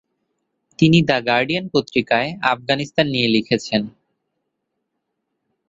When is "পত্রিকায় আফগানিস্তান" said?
1.73-3.05